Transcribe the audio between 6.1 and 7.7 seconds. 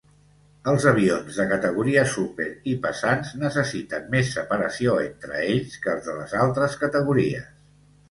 de les altres categories.